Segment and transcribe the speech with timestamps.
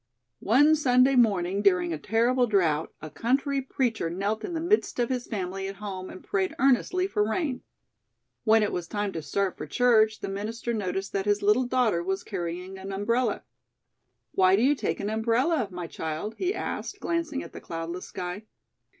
[0.39, 5.09] "One Sunday morning during a terrible drought a country preacher knelt in the midst of
[5.09, 7.61] his family at home and prayed earnestly for rain.
[8.43, 12.01] When it was time to start for church, the minister noticed that his little daughter
[12.03, 13.43] was carrying an umbrella.
[14.31, 18.47] "'Why do you take an umbrella, my child?' he asked, glancing at the cloudless sky.